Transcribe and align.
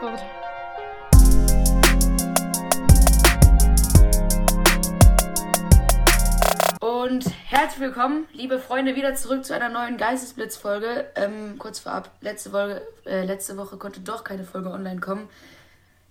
gut. 0.00 0.20
Und 6.80 7.24
herzlich 7.46 7.80
willkommen, 7.80 8.28
liebe 8.32 8.60
Freunde, 8.60 8.94
wieder 8.94 9.14
zurück 9.16 9.44
zu 9.44 9.54
einer 9.54 9.68
neuen 9.68 9.96
Geistesblitz-Folge. 9.96 11.06
Ähm, 11.16 11.58
kurz 11.58 11.80
vorab, 11.80 12.12
letzte, 12.20 12.50
Folge, 12.50 12.82
äh, 13.06 13.24
letzte 13.24 13.56
Woche 13.56 13.76
konnte 13.76 14.00
doch 14.00 14.22
keine 14.22 14.44
Folge 14.44 14.70
online 14.70 15.00
kommen. 15.00 15.28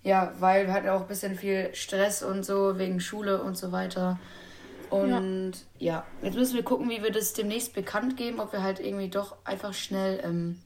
Ja, 0.04 0.34
weil 0.40 0.68
wir 0.68 0.74
hatten 0.74 0.90
auch 0.90 1.02
ein 1.02 1.08
bisschen 1.08 1.36
viel 1.36 1.74
Stress 1.74 2.24
und 2.24 2.46
so 2.46 2.78
wegen 2.78 3.00
Schule 3.00 3.42
und 3.42 3.58
so 3.58 3.72
weiter. 3.72 4.20
Und 4.90 5.54
ja. 5.80 5.94
ja, 5.94 6.06
jetzt 6.22 6.36
müssen 6.36 6.56
wir 6.56 6.64
gucken, 6.64 6.90
wie 6.90 7.04
wir 7.04 7.12
das 7.12 7.34
demnächst 7.34 7.74
bekannt 7.74 8.18
geben, 8.18 8.40
ob 8.40 8.52
wir 8.52 8.64
halt 8.64 8.80
irgendwie 8.80 9.10
doch 9.10 9.36
einfach 9.46 9.74
schnell 9.74 10.22
ähm, 10.24 10.62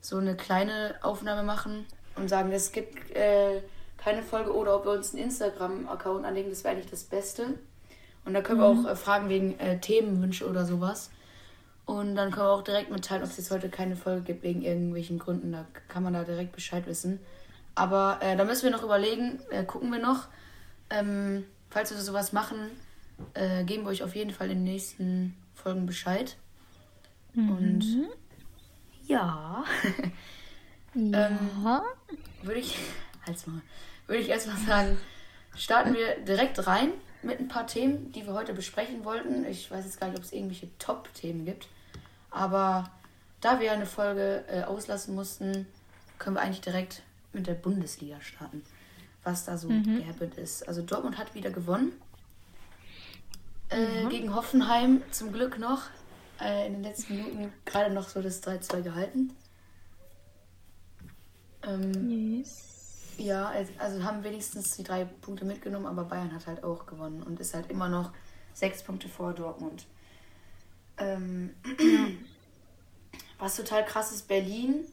so 0.00 0.18
eine 0.18 0.36
kleine 0.36 0.94
Aufnahme 1.02 1.42
machen 1.42 1.86
und 2.16 2.28
sagen, 2.28 2.50
es 2.52 2.72
gibt 2.72 3.10
äh, 3.14 3.60
keine 3.98 4.22
Folge 4.22 4.54
oder 4.54 4.76
ob 4.76 4.84
wir 4.84 4.92
uns 4.92 5.14
einen 5.14 5.24
Instagram-Account 5.24 6.24
anlegen, 6.24 6.50
das 6.50 6.64
wäre 6.64 6.74
eigentlich 6.74 6.90
das 6.90 7.04
Beste. 7.04 7.58
Und 8.24 8.34
da 8.34 8.40
können 8.42 8.58
Mhm. 8.60 8.62
wir 8.84 8.88
auch 8.88 8.92
äh, 8.92 8.96
fragen 8.96 9.28
wegen 9.28 9.58
äh, 9.58 9.78
Themenwünsche 9.80 10.48
oder 10.48 10.64
sowas. 10.64 11.10
Und 11.84 12.16
dann 12.16 12.30
können 12.32 12.46
wir 12.46 12.50
auch 12.52 12.64
direkt 12.64 12.90
mitteilen, 12.90 13.22
ob 13.22 13.30
es 13.30 13.36
jetzt 13.36 13.50
heute 13.52 13.68
keine 13.68 13.94
Folge 13.94 14.22
gibt 14.22 14.42
wegen 14.42 14.62
irgendwelchen 14.62 15.18
Gründen. 15.20 15.52
Da 15.52 15.64
kann 15.88 16.02
man 16.02 16.14
da 16.14 16.24
direkt 16.24 16.52
Bescheid 16.52 16.84
wissen. 16.86 17.20
Aber 17.76 18.18
äh, 18.22 18.36
da 18.36 18.44
müssen 18.44 18.64
wir 18.64 18.70
noch 18.72 18.82
überlegen, 18.82 19.38
äh, 19.50 19.62
gucken 19.64 19.90
wir 19.92 20.00
noch. 20.00 20.26
Ähm, 20.90 21.44
falls 21.70 21.90
wir 21.92 21.98
sowas 21.98 22.32
machen, 22.32 22.58
äh, 23.34 23.62
geben 23.64 23.84
wir 23.84 23.90
euch 23.90 24.02
auf 24.02 24.16
jeden 24.16 24.30
Fall 24.32 24.50
in 24.50 24.58
den 24.58 24.64
nächsten 24.64 25.36
Folgen 25.54 25.86
Bescheid. 25.86 26.36
Und 27.36 27.84
ja, 29.06 29.62
Ja. 30.96 31.82
würde 32.42 32.60
ich, 32.60 32.76
halt's 33.26 33.46
mal, 33.46 33.60
würde 34.06 34.22
ich 34.22 34.28
erstmal 34.28 34.56
sagen, 34.56 34.98
starten 35.56 35.94
wir 35.94 36.16
direkt 36.20 36.66
rein 36.66 36.90
mit 37.22 37.38
ein 37.40 37.48
paar 37.48 37.66
Themen, 37.66 38.12
die 38.12 38.26
wir 38.26 38.32
heute 38.32 38.54
besprechen 38.54 39.04
wollten. 39.04 39.44
Ich 39.44 39.70
weiß 39.70 39.84
jetzt 39.84 40.00
gar 40.00 40.08
nicht, 40.08 40.18
ob 40.18 40.24
es 40.24 40.32
irgendwelche 40.32 40.68
Top-Themen 40.78 41.44
gibt. 41.44 41.68
Aber 42.30 42.90
da 43.40 43.60
wir 43.60 43.72
eine 43.72 43.86
Folge 43.86 44.44
äh, 44.48 44.62
auslassen 44.62 45.14
mussten, 45.14 45.66
können 46.18 46.36
wir 46.36 46.42
eigentlich 46.42 46.60
direkt 46.60 47.02
mit 47.32 47.46
der 47.46 47.54
Bundesliga 47.54 48.20
starten. 48.20 48.62
Was 49.24 49.44
da 49.44 49.58
so 49.58 49.68
gehappet 49.68 50.36
ist. 50.38 50.66
Also 50.68 50.82
Dortmund 50.82 51.18
hat 51.18 51.34
wieder 51.34 51.50
gewonnen. 51.50 51.92
Äh, 53.70 54.06
Gegen 54.08 54.34
Hoffenheim 54.34 55.02
zum 55.10 55.32
Glück 55.32 55.58
noch. 55.58 55.82
Äh, 56.40 56.68
in 56.68 56.74
den 56.74 56.82
letzten 56.84 57.16
Minuten 57.16 57.52
gerade 57.64 57.92
noch 57.92 58.08
so 58.08 58.22
das 58.22 58.42
3-2 58.42 58.82
gehalten. 58.82 59.32
Ähm, 61.66 62.38
Yes. 62.38 62.62
ja, 63.18 63.48
also- 63.48 63.72
also 63.78 64.02
haben 64.04 64.22
wenigstens 64.24 64.76
die 64.76 64.82
drei 64.84 65.04
Punkte 65.04 65.44
mitgenommen, 65.44 65.86
aber 65.86 66.04
Bayern 66.04 66.32
hat 66.34 66.46
halt 66.46 66.62
auch 66.64 66.86
gewonnen 66.86 67.22
und 67.22 67.40
ist 67.40 67.54
halt 67.54 67.70
immer 67.70 67.88
noch 67.88 68.12
sechs 68.54 68.82
Punkte 68.82 69.08
vor 69.08 69.32
Dortmund. 69.32 69.86
Ähm, 70.98 71.50
was 73.38 73.56
total 73.56 73.84
krass 73.84 74.12
ist, 74.12 74.28
Berlin, 74.28 74.84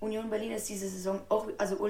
Union 0.00 0.28
Berlin 0.30 0.52
ist 0.52 0.68
diese 0.68 0.88
Saison 0.88 1.20
auch, 1.28 1.48
also 1.58 1.88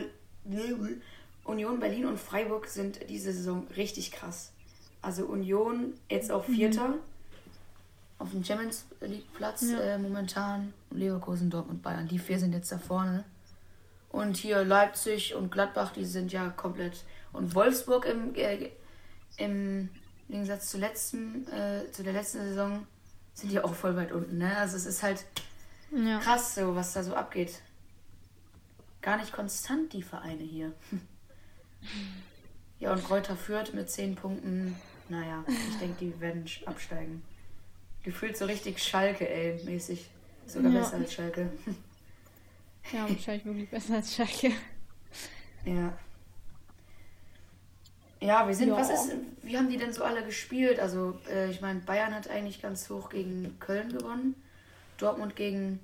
Union 1.45 1.81
Berlin 1.81 2.07
und 2.07 2.19
Freiburg 2.21 2.67
sind 2.67 3.01
diese 3.09 3.33
Saison 3.33 3.67
richtig 3.77 4.13
krass. 4.13 4.53
Also 5.01 5.25
Union 5.27 5.95
jetzt 6.11 6.31
auch 6.31 6.45
Vierter 6.45 6.95
auf 8.19 8.31
dem 8.31 8.45
Champions 8.45 8.85
League 9.01 9.33
Platz 9.35 9.63
Ja. 9.63 9.79
äh, 9.81 9.99
momentan. 9.99 10.73
Leverkusen, 10.91 11.49
Dortmund, 11.51 11.83
Bayern, 11.83 12.07
die 12.07 12.19
vier 12.19 12.39
sind 12.39 12.53
jetzt 12.53 12.71
da 12.71 12.79
vorne. 12.79 13.25
Und 14.13 14.37
hier 14.37 14.63
Leipzig 14.65 15.35
und 15.35 15.51
Gladbach, 15.51 15.93
die 15.93 16.05
sind 16.05 16.33
ja 16.33 16.51
komplett. 16.51 17.05
Und 17.33 17.55
Wolfsburg 17.55 18.05
im, 18.05 18.35
äh, 18.35 18.71
im 19.39 19.89
Gegensatz 20.29 20.71
zu, 20.71 20.79
letzten, 20.79 21.47
äh, 21.49 21.91
zu 21.91 22.03
der 22.03 22.13
letzten 22.13 22.41
Saison 22.45 22.87
sind 23.35 23.51
die 23.51 23.59
auch 23.61 23.75
voll 23.75 23.97
weit 23.97 24.13
unten. 24.13 24.37
Ne? 24.39 24.55
Also 24.59 24.77
es 24.77 24.85
ist 24.87 25.03
halt 25.03 25.25
Ja. 25.91 26.19
krass, 26.19 26.55
so, 26.55 26.75
was 26.77 26.93
da 26.93 27.03
so 27.03 27.15
abgeht. 27.15 27.61
Gar 29.01 29.17
nicht 29.17 29.33
konstant, 29.33 29.93
die 29.95 30.03
Vereine 30.03 30.43
hier. 30.43 30.73
Ja, 32.79 32.93
und 32.93 33.03
Kräuter 33.05 33.35
führt 33.37 33.73
mit 33.75 33.91
10 33.91 34.15
Punkten. 34.15 34.77
Naja, 35.09 35.45
ich 35.49 35.79
denke, 35.79 35.97
die 36.01 36.21
werden 36.21 36.45
absteigen. 36.67 37.23
Gefühlt 38.03 38.37
so 38.37 38.45
richtig 38.45 38.83
Schalke, 38.83 39.29
ey, 39.29 39.63
mäßig. 39.65 40.11
Sogar 40.47 40.71
Ja. 40.73 40.81
besser 40.81 40.97
als 40.97 41.13
Schalke. 41.15 41.51
Ja, 42.93 43.09
wahrscheinlich 43.09 43.45
wirklich 43.45 43.71
besser 43.71 43.95
als 43.97 44.15
Schalke. 44.15 44.53
Ja. 45.65 45.93
Ja, 48.21 48.47
wir 48.47 48.55
sind, 48.55 48.69
Ja. 48.69 48.77
was 48.77 48.91
ist, 48.91 49.13
wie 49.43 49.57
haben 49.57 49.69
die 49.69 49.77
denn 49.77 49.93
so 49.93 50.05
alle 50.05 50.25
gespielt? 50.25 50.79
Also, 50.79 51.19
äh, 51.29 51.51
ich 51.51 51.61
meine, 51.61 51.81
Bayern 51.81 52.15
hat 52.15 52.29
eigentlich 52.31 52.63
ganz 52.63 52.89
hoch 52.89 53.09
gegen 53.09 53.57
Köln 53.59 53.93
gewonnen. 53.97 54.35
Dortmund 54.99 55.35
gegen 55.35 55.81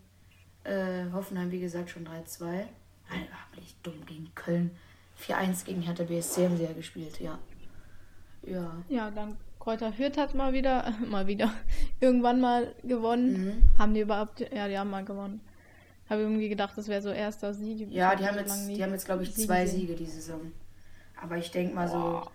äh, 0.65 1.05
Hoffenheim, 1.13 1.51
wie 1.51 1.61
gesagt, 1.61 1.91
schon 1.91 2.07
3-2. 2.07 2.45
Alter, 2.45 2.67
bin 3.55 3.63
ich 3.65 3.75
dumm 3.83 4.05
gegen 4.07 4.33
Köln. 4.35 4.71
4-1 5.21 5.65
gegen 5.65 5.83
Hertha 5.83 6.05
BSC 6.05 6.45
haben 6.45 6.57
sie 6.57 6.65
ja 6.65 6.73
gespielt, 6.73 7.19
ja. 7.21 7.39
Ja. 8.43 8.71
Ja, 8.89 9.11
dann 9.11 9.37
Kräuter 9.59 9.93
Fürth 9.93 10.17
hat 10.17 10.35
mal 10.35 10.53
wieder, 10.53 10.93
mal 11.09 11.27
wieder, 11.27 11.53
irgendwann 12.01 12.41
mal 12.41 12.73
gewonnen. 12.85 13.45
Mhm. 13.45 13.79
Haben 13.79 13.95
die 13.95 14.01
überhaupt, 14.01 14.41
ja, 14.41 14.69
die 14.69 14.79
haben 14.79 14.91
mal 14.91 15.05
gewonnen. 15.05 15.41
Habe 16.09 16.23
irgendwie 16.23 16.49
gedacht, 16.49 16.73
das 16.77 16.89
wäre 16.89 17.03
so 17.03 17.11
erster 17.11 17.53
Sieg. 17.55 17.91
Ja, 17.91 18.15
die 18.17 18.27
haben 18.27 18.35
so 18.35 18.41
jetzt, 18.41 18.69
die 18.69 18.83
haben 18.83 18.93
jetzt 18.93 19.05
glaube 19.05 19.23
ich, 19.25 19.35
Siege 19.35 19.47
zwei. 19.47 19.67
Siege 19.67 19.95
die 19.95 20.07
Saison. 20.07 20.53
Aber 21.21 21.37
ich 21.37 21.51
denke 21.51 21.75
mal 21.75 21.89
so, 21.89 21.99
Boah. 21.99 22.31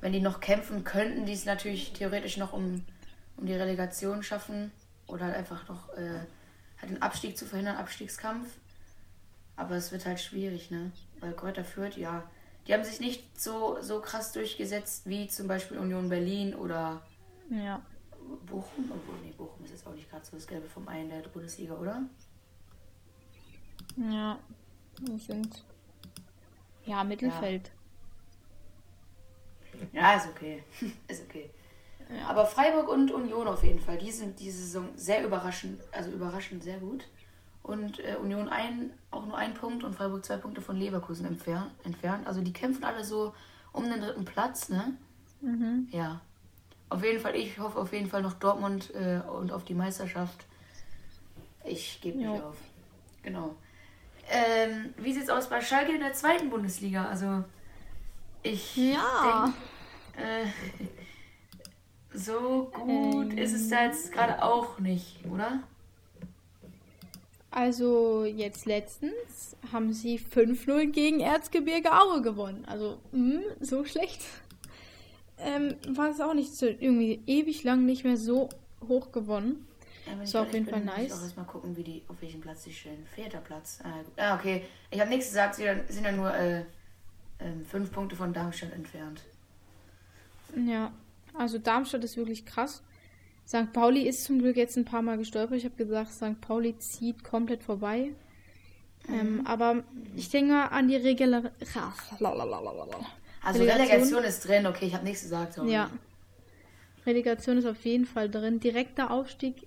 wenn 0.00 0.12
die 0.12 0.20
noch 0.20 0.40
kämpfen 0.40 0.84
könnten, 0.84 1.26
die 1.26 1.32
es 1.32 1.44
natürlich 1.44 1.92
theoretisch 1.92 2.36
noch 2.36 2.52
um, 2.52 2.82
um 3.36 3.46
die 3.46 3.54
Relegation 3.54 4.22
schaffen 4.22 4.70
oder 5.06 5.26
halt 5.26 5.36
einfach 5.36 5.68
noch 5.68 5.90
äh, 5.96 6.20
halt 6.80 6.90
den 6.90 7.02
Abstieg 7.02 7.36
zu 7.36 7.44
verhindern, 7.44 7.76
Abstiegskampf. 7.76 8.46
Aber 9.56 9.74
es 9.74 9.92
wird 9.92 10.06
halt 10.06 10.20
schwierig, 10.20 10.70
ne? 10.70 10.90
Weil 11.20 11.32
Kräuter 11.34 11.64
Fürth, 11.64 11.98
ja, 11.98 12.22
die 12.66 12.72
haben 12.72 12.84
sich 12.84 13.00
nicht 13.00 13.38
so, 13.38 13.78
so 13.82 14.00
krass 14.00 14.32
durchgesetzt 14.32 15.02
wie 15.06 15.28
zum 15.28 15.46
Beispiel 15.48 15.76
Union 15.78 16.08
Berlin 16.08 16.54
oder 16.54 17.02
Ja. 17.50 17.82
Bochum. 18.46 18.90
Obwohl, 18.90 19.16
nee, 19.24 19.32
Bochum 19.36 19.64
ist 19.64 19.72
jetzt 19.72 19.86
auch 19.86 19.94
nicht 19.94 20.08
gerade 20.08 20.24
so 20.24 20.36
das 20.36 20.46
Gelbe 20.46 20.68
vom 20.68 20.86
Ei 20.88 21.02
in 21.02 21.08
der 21.10 21.20
Bundesliga, 21.28 21.74
oder? 21.74 22.02
Ja. 23.96 24.38
Die 25.00 25.18
sind. 25.18 25.64
Ja, 26.84 27.04
Mittelfeld. 27.04 27.70
Ja, 29.92 30.14
ist 30.14 30.28
okay. 30.28 30.62
ist 31.08 31.22
okay. 31.28 31.50
Aber 32.28 32.44
Freiburg 32.44 32.88
und 32.88 33.12
Union 33.12 33.46
auf 33.46 33.62
jeden 33.62 33.78
Fall, 33.78 33.96
die 33.96 34.10
sind 34.10 34.40
diese 34.40 34.62
Saison 34.62 34.88
sehr 34.96 35.24
überraschend, 35.24 35.80
also 35.92 36.10
überraschend 36.10 36.62
sehr 36.62 36.78
gut. 36.78 37.06
Und 37.62 38.00
äh, 38.00 38.16
Union 38.16 38.48
ein, 38.48 38.92
auch 39.10 39.26
nur 39.26 39.36
ein 39.36 39.54
Punkt 39.54 39.84
und 39.84 39.94
Freiburg 39.94 40.24
zwei 40.24 40.38
Punkte 40.38 40.60
von 40.60 40.76
Leverkusen 40.76 41.26
entfer 41.26 41.70
entfernt. 41.84 42.26
Also 42.26 42.40
die 42.40 42.52
kämpfen 42.52 42.84
alle 42.84 43.04
so 43.04 43.32
um 43.72 43.84
den 43.88 44.00
dritten 44.00 44.24
Platz, 44.24 44.70
ne? 44.70 44.94
Mhm. 45.40 45.88
Ja. 45.92 46.20
Auf 46.88 47.04
jeden 47.04 47.20
Fall, 47.20 47.36
ich 47.36 47.58
hoffe 47.58 47.78
auf 47.78 47.92
jeden 47.92 48.08
Fall 48.08 48.22
noch 48.22 48.32
Dortmund 48.32 48.92
äh, 48.94 49.20
und 49.20 49.52
auf 49.52 49.64
die 49.64 49.74
Meisterschaft. 49.74 50.46
Ich 51.64 52.00
gebe 52.00 52.18
nicht 52.18 52.26
Jo. 52.26 52.48
auf. 52.48 52.56
Genau. 53.22 53.54
Ähm, 54.30 54.94
wie 54.96 55.12
sieht's 55.12 55.28
aus 55.28 55.48
bei 55.48 55.60
Schalke 55.60 55.92
in 55.92 56.00
der 56.00 56.12
zweiten 56.12 56.50
Bundesliga? 56.50 57.06
Also, 57.06 57.44
ich 58.42 58.76
Ja. 58.76 59.52
denk, 60.16 60.24
äh, 60.26 60.46
so 62.16 62.70
gut 62.72 63.32
Ähm. 63.32 63.38
ist 63.38 63.52
es 63.52 63.68
da 63.68 63.84
jetzt 63.84 64.12
gerade 64.12 64.42
auch 64.42 64.78
nicht, 64.78 65.18
oder? 65.30 65.60
Also 67.52 68.24
jetzt 68.24 68.66
letztens 68.66 69.56
haben 69.72 69.92
sie 69.92 70.18
5-0 70.20 70.86
gegen 70.92 71.18
Erzgebirge 71.20 71.90
Aue 71.92 72.22
gewonnen. 72.22 72.64
Also 72.66 72.98
mh, 73.10 73.40
so 73.60 73.84
schlecht 73.84 74.20
ähm, 75.38 75.74
war 75.88 76.10
es 76.10 76.20
auch 76.20 76.34
nicht 76.34 76.54
so 76.54 76.66
irgendwie 76.66 77.20
ewig 77.26 77.64
lang 77.64 77.86
nicht 77.86 78.04
mehr 78.04 78.16
so 78.16 78.48
hoch 78.86 79.10
gewonnen. 79.10 79.66
Ja, 80.06 80.22
Ist 80.22 80.36
auf 80.36 80.52
jeden 80.52 80.64
bin, 80.66 80.74
Fall 80.74 80.84
muss 80.84 80.94
ich 80.94 81.08
nice. 81.08 81.18
auch 81.18 81.22
erstmal 81.22 81.46
gucken, 81.46 81.76
wie 81.76 81.82
die, 81.82 82.02
auf 82.08 82.20
welchem 82.20 82.40
Platz 82.40 82.64
sie 82.64 82.72
stehen. 82.72 83.06
Vierter 83.14 83.40
Platz. 83.40 83.78
Ah, 83.84 84.00
ah 84.16 84.34
okay. 84.36 84.64
Ich 84.90 85.00
habe 85.00 85.10
nichts 85.10 85.28
gesagt, 85.28 85.56
sie 85.56 85.64
sind 85.88 86.04
ja 86.04 86.12
nur 86.12 86.34
äh, 86.34 86.64
ähm, 87.40 87.64
fünf 87.64 87.92
Punkte 87.92 88.16
von 88.16 88.32
Darmstadt 88.32 88.72
entfernt. 88.72 89.22
Ja, 90.56 90.92
also 91.34 91.58
Darmstadt 91.58 92.04
ist 92.04 92.16
wirklich 92.16 92.44
krass. 92.46 92.82
St. 93.46 93.72
Pauli 93.72 94.06
ist 94.06 94.24
zum 94.24 94.38
Glück 94.38 94.56
jetzt 94.56 94.76
ein 94.76 94.84
paar 94.84 95.02
Mal 95.02 95.18
gestolpert. 95.18 95.58
Ich 95.58 95.64
habe 95.64 95.76
gesagt, 95.76 96.12
St. 96.12 96.40
Pauli 96.40 96.78
zieht 96.78 97.24
komplett 97.24 97.62
vorbei. 97.62 98.12
Mhm. 99.08 99.14
Ähm, 99.14 99.46
aber 99.46 99.82
ich 100.16 100.28
denke 100.28 100.52
mal 100.52 100.66
an 100.66 100.88
die 100.88 100.96
Regel. 100.96 101.34
Also 101.34 101.50
Relegation? 103.58 103.68
Relegation, 103.68 104.24
ist 104.24 104.46
drin, 104.46 104.66
okay, 104.66 104.86
ich 104.86 104.94
habe 104.94 105.04
nichts 105.04 105.22
gesagt. 105.22 105.54
sorry. 105.54 105.72
Ja. 105.72 105.90
Relegation 107.06 107.58
ist 107.58 107.66
auf 107.66 107.84
jeden 107.84 108.04
Fall 108.06 108.28
drin. 108.30 108.60
Direkter 108.60 109.10
Aufstieg 109.10 109.66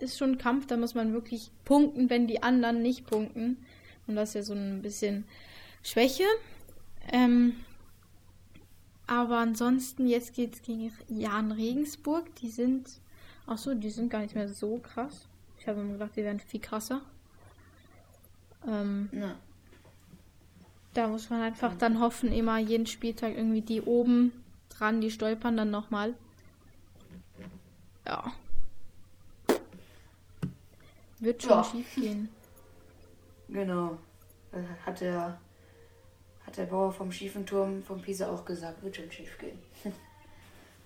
ist 0.00 0.18
schon 0.18 0.32
ein 0.32 0.38
Kampf. 0.38 0.66
Da 0.66 0.76
muss 0.76 0.94
man 0.94 1.12
wirklich 1.12 1.50
punkten, 1.64 2.10
wenn 2.10 2.26
die 2.26 2.42
anderen 2.42 2.82
nicht 2.82 3.06
punkten. 3.06 3.56
Und 4.06 4.16
das 4.16 4.30
ist 4.30 4.34
ja 4.34 4.42
so 4.42 4.52
ein 4.54 4.82
bisschen 4.82 5.24
Schwäche. 5.82 6.24
Ähm, 7.10 7.54
aber 9.06 9.38
ansonsten, 9.38 10.06
jetzt 10.06 10.34
geht 10.34 10.54
es 10.54 10.62
gegen 10.62 10.92
Jan 11.08 11.52
Regensburg. 11.52 12.34
Die 12.36 12.50
sind. 12.50 12.88
Ach 13.46 13.58
so, 13.58 13.74
die 13.74 13.90
sind 13.90 14.10
gar 14.10 14.20
nicht 14.20 14.34
mehr 14.34 14.48
so 14.48 14.78
krass. 14.78 15.26
Ich 15.58 15.68
habe 15.68 15.80
immer 15.80 15.92
gedacht, 15.94 16.12
die 16.16 16.24
wären 16.24 16.40
viel 16.40 16.60
krasser. 16.60 17.00
Ähm, 18.66 19.08
Ja. 19.12 19.34
da 20.94 21.08
muss 21.08 21.28
man 21.28 21.42
einfach 21.42 21.74
dann 21.76 22.00
hoffen, 22.00 22.32
immer 22.32 22.58
jeden 22.58 22.86
Spieltag 22.86 23.36
irgendwie 23.36 23.60
die 23.60 23.82
oben 23.82 24.32
dran, 24.70 25.00
die 25.00 25.10
stolpern 25.10 25.56
dann 25.56 25.70
nochmal. 25.70 26.14
Ja. 28.06 28.32
Wird 31.20 31.42
schon 31.42 31.50
Ja. 31.52 31.64
schief 31.64 31.94
gehen. 31.94 32.28
Genau. 33.48 33.98
Das 34.52 34.62
Hat 34.86 35.00
der, 35.00 35.38
hat 36.46 36.56
der 36.56 36.64
Bauer 36.66 36.92
vom 36.92 37.10
schiefen 37.10 37.46
Turm 37.46 37.82
vom 37.82 38.00
Pisa 38.00 38.30
auch 38.30 38.44
gesagt, 38.44 38.82
wird 38.82 38.96
schon 38.96 39.10
schief 39.10 39.36
gehen. 39.38 39.58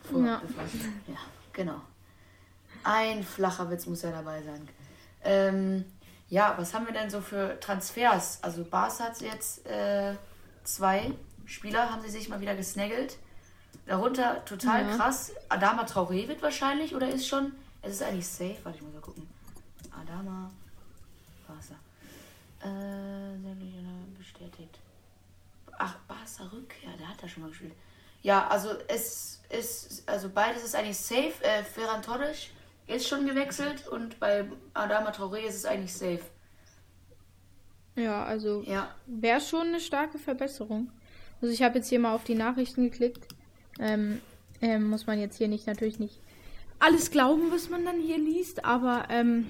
Vor- 0.02 0.24
Ja. 0.24 0.40
ja, 1.06 1.16
genau. 1.52 1.80
Ein 2.84 3.22
flacher 3.24 3.68
Witz 3.70 3.86
muss 3.86 4.02
ja 4.02 4.10
dabei 4.12 4.42
sein. 4.42 4.68
Ähm, 5.24 5.84
ja, 6.28 6.54
was 6.56 6.72
haben 6.72 6.86
wir 6.86 6.92
denn 6.92 7.10
so 7.10 7.20
für 7.20 7.58
Transfers? 7.60 8.38
Also 8.42 8.64
Barca 8.64 9.04
hat 9.04 9.20
jetzt 9.20 9.66
äh, 9.66 10.14
zwei 10.64 11.10
Spieler, 11.46 11.90
haben 11.90 12.02
sie 12.02 12.10
sich 12.10 12.28
mal 12.28 12.40
wieder 12.40 12.54
gesnaggelt. 12.54 13.18
Darunter 13.88 14.44
total 14.44 14.82
Ja. 14.87 14.96
krass. 14.96 15.32
Adama 15.49 15.85
Traoré 15.85 16.29
wird 16.29 16.43
wahrscheinlich 16.43 16.94
oder 16.94 17.08
ist 17.08 17.26
schon. 17.26 17.52
Es 17.82 17.93
ist 17.93 18.02
eigentlich 18.02 18.29
safe. 18.29 18.56
Warte, 18.62 18.79
ich 18.79 18.85
muss 18.85 18.93
mal 18.93 19.00
gucken. 19.00 19.26
Adama 19.90 20.50
Barca. 21.46 21.75
Äh, 22.61 23.38
bestätigt. 24.19 24.79
Ach, 25.79 25.94
Barca 26.06 26.44
Rückkehr, 26.52 26.90
der 26.99 27.08
hat 27.08 27.23
da 27.23 27.29
schon 27.29 27.44
mal 27.44 27.49
gespielt. 27.49 27.73
Ja, 28.23 28.46
also 28.49 28.70
es 28.88 29.40
ist, 29.49 30.06
also 30.06 30.29
beides 30.29 30.64
ist 30.64 30.75
eigentlich 30.75 30.99
safe. 30.99 31.32
Äh, 31.43 31.62
Ferran 31.62 32.02
Torres 32.02 32.49
ist 32.88 33.08
schon 33.08 33.26
gewechselt 33.26 33.88
und 33.88 34.20
bei 34.20 34.44
Adama 34.75 35.11
Traoré 35.12 35.38
ist 35.46 35.55
es 35.55 35.64
eigentlich 35.64 35.94
safe. 35.94 36.20
Ja, 37.94 38.25
also 38.25 38.62
Ja, 38.67 38.94
wäre 39.06 39.40
schon 39.40 39.69
eine 39.69 39.81
starke 39.81 40.19
Verbesserung. 40.19 40.90
Also 41.40 41.55
ich 41.55 41.62
habe 41.62 41.79
jetzt 41.79 41.88
hier 41.88 42.00
mal 42.00 42.14
auf 42.14 42.25
die 42.25 42.35
Nachrichten 42.35 42.85
geklickt. 42.85 43.26
Ähm, 43.78 44.20
ähm, 44.60 44.90
muss 44.90 45.06
man 45.06 45.20
jetzt 45.20 45.36
hier 45.36 45.48
nicht 45.48 45.66
natürlich 45.66 45.98
nicht 45.98 46.20
alles 46.80 47.10
glauben, 47.10 47.50
was 47.50 47.70
man 47.70 47.84
dann 47.84 48.00
hier 48.00 48.19
liest, 48.19 48.64
aber 48.64 49.06
ähm, 49.10 49.46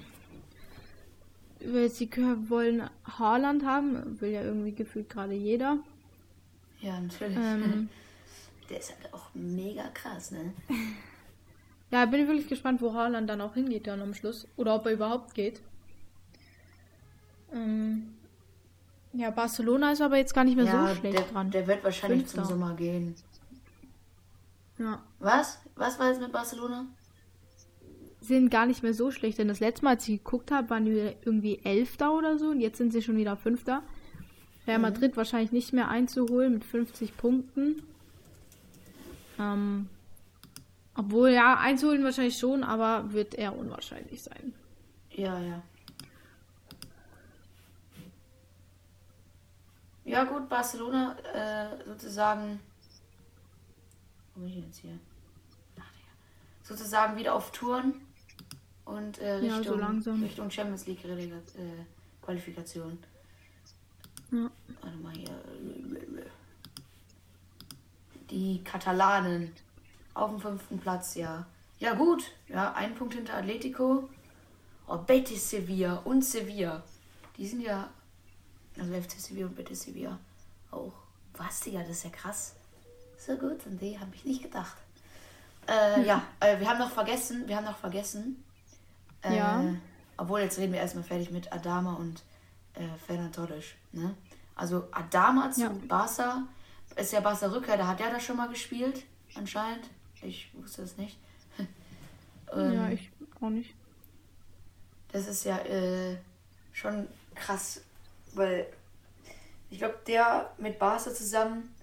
sie 1.61 2.11
wollen 2.49 2.89
Haaland 3.05 3.65
haben, 3.65 4.21
will 4.21 4.31
ja 4.31 4.43
irgendwie 4.43 4.73
gefühlt 4.73 5.09
gerade 5.09 5.35
jeder. 5.35 5.79
ja, 6.81 7.01
natürlich. 7.01 7.37
Ähm, 7.37 7.89
Der 8.71 8.79
ist 8.81 8.95
halt 8.95 9.15
auch 9.15 9.31
mega 9.35 9.89
krass, 9.95 10.31
ne? 10.31 10.53
ja, 11.91 12.05
bin 12.05 12.21
ich 12.21 12.29
wirklich 12.29 12.49
gespannt, 12.49 12.83
wo 12.83 12.93
Haaland 12.93 13.29
dann 13.29 13.41
auch 13.41 13.55
hingeht 13.55 13.87
dann 13.87 14.03
am 14.03 14.13
Schluss. 14.13 14.47
Oder 14.57 14.75
ob 14.75 14.85
er 14.85 14.93
überhaupt 14.93 15.35
geht. 15.35 15.63
Ähm, 17.51 18.15
ja, 19.15 19.31
Barcelona 19.31 19.93
ist 19.93 20.03
aber 20.03 20.19
jetzt 20.19 20.35
gar 20.35 20.45
nicht 20.45 20.57
mehr 20.57 20.67
Ja, 20.67 20.89
so 20.89 20.95
schlecht 20.97 21.19
der, 21.19 21.25
dran. 21.25 21.51
der 21.51 21.67
wird 21.67 21.83
wahrscheinlich 21.83 22.27
zum 22.27 22.41
Fünfter. 22.41 22.55
Sommer 22.55 22.75
gehen. 22.75 23.15
Ja. 24.79 25.03
Was? 25.19 25.61
Was 25.77 25.99
war 25.99 26.09
jetzt 26.09 26.21
mit 26.21 26.33
Barcelona? 26.33 26.87
sind 28.21 28.51
gar 28.51 28.67
nicht 28.67 28.83
mehr 28.83 28.95
so 28.95 29.11
schlecht, 29.11 29.39
denn 29.39 29.49
das 29.49 29.61
letzte 29.61 29.85
Mal, 29.85 29.93
als 29.93 30.09
ich 30.09 30.23
geguckt 30.23 30.51
habe, 30.51 30.71
waren 30.71 30.85
die 30.85 31.17
irgendwie 31.25 31.61
Elfter 31.65 32.13
oder 32.13 32.39
so 32.39 32.49
und 32.51 32.61
jetzt 32.61 32.79
sind 32.79 32.93
sie 32.93 33.03
schon 33.03 33.17
wieder 33.17 33.37
Fünfter. 33.37 33.83
Real 34.67 34.79
Madrid 34.79 35.17
wahrscheinlich 35.17 35.51
nicht 35.51 35.73
mehr 35.73 35.89
einzuholen 35.89 36.53
mit 36.53 36.65
50 36.65 37.17
Punkten. 37.17 37.83
Ähm, 39.39 39.89
obwohl, 40.95 41.31
ja, 41.31 41.57
einzuholen 41.59 42.05
wahrscheinlich 42.05 42.37
schon, 42.37 42.63
aber 42.65 43.13
wird 43.13 43.35
eher 43.35 43.57
unwahrscheinlich 43.57 44.23
sein. 44.23 44.53
Ja, 45.11 45.39
ja. 45.41 45.63
Ja 50.05 50.25
gut, 50.25 50.49
Barcelona 50.49 51.17
äh, 51.33 51.85
sozusagen. 51.87 52.61
Wo 54.39 54.45
bin 54.45 54.57
ich 54.57 54.65
jetzt 54.65 54.79
hier? 54.79 54.97
Ach, 55.81 55.91
Digga. 55.91 56.13
Sozusagen 56.63 57.17
wieder 57.17 57.35
auf 57.35 57.51
Touren 57.51 57.95
und 58.85 59.19
äh, 59.19 59.41
Ja, 59.45 59.55
so 59.55 59.59
Richtung, 59.59 59.81
langsam. 59.81 60.23
Richtung 60.23 60.51
Champions 60.51 60.87
League 60.87 61.05
äh, 61.05 61.29
Qualifikation. 62.23 62.99
Ja. 64.31 64.49
Warte 64.81 64.97
mal 64.99 65.13
hier. 65.13 65.41
Die 68.31 68.63
Katalanen 68.63 69.53
auf 70.15 70.31
dem 70.31 70.41
fünften 70.41 70.79
Platz, 70.79 71.17
ja. 71.17 71.47
Ja 71.81 71.95
gut, 71.95 72.31
ja, 72.49 72.73
ein 72.75 72.95
Punkt 72.95 73.15
hinter 73.15 73.35
Atletico. 73.35 74.09
Oh, 74.87 74.99
Betis 74.99 75.51
Sevilla 75.51 75.97
und 76.05 76.25
Sevilla. 76.25 76.85
Die 77.37 77.47
sind 77.47 77.63
ja. 77.63 77.91
Also 78.79 78.93
FC 78.95 79.13
Sevilla 79.19 79.47
und 79.47 79.57
Betis 79.57 79.83
Sevilla 79.83 80.19
auch. 80.71 80.93
Was, 81.35 81.61
Digga, 81.61 81.81
das 81.81 81.91
ist 81.91 82.05
ja 82.05 82.11
krass. 82.11 82.55
So 83.19 83.37
gut, 83.37 83.67
an 83.67 83.79
die 83.79 83.99
habe 83.99 84.15
ich 84.15 84.25
nicht 84.25 84.43
gedacht. 84.43 84.77
Äh, 85.69 86.05
ja, 86.07 86.23
äh, 86.41 86.59
wir 86.59 86.69
haben 86.69 86.79
noch 86.79 86.91
vergessen, 86.91 87.47
wir 87.47 87.57
haben 87.57 87.65
noch 87.67 87.77
vergessen. 87.79 88.43
Äh, 89.23 89.37
Ja. 89.37 89.65
Obwohl, 90.17 90.41
jetzt 90.41 90.59
reden 90.59 90.73
wir 90.73 90.81
erstmal 90.81 91.05
fertig 91.05 91.31
mit 91.31 91.53
Adama 91.53 91.95
und 91.95 92.23
äh, 92.75 92.81
Fernan 93.07 93.31
Torres. 93.33 93.67
Ne? 93.93 94.15
Also 94.57 94.89
Adama 94.91 95.51
zu 95.53 95.61
Ja. 95.63 95.73
Barca 95.87 96.43
ist 96.97 97.13
ja 97.13 97.21
Barca 97.21 97.47
Rückkehr, 97.47 97.77
da 97.77 97.87
hat 97.87 98.01
er 98.01 98.11
da 98.11 98.19
schon 98.19 98.37
mal 98.37 98.49
gespielt, 98.49 99.05
anscheinend. 99.37 99.85
Ich 100.23 100.51
wusste 100.55 100.83
es 100.83 100.97
nicht. 100.97 101.19
Ähm, 102.51 102.73
ja, 102.73 102.89
ich 102.89 103.11
auch 103.43 103.51
nicht. 103.51 103.75
das 105.13 105.27
ist 105.29 105.45
ja 105.45 105.59
äh, 105.59 106.17
schon 106.73 107.07
krass, 107.35 107.83
weil 108.33 108.67
ich 109.69 109.77
glaube, 109.77 109.99
der 110.07 110.51
mit 110.57 110.79
Barca 110.79 111.13
zusammen, 111.13 111.75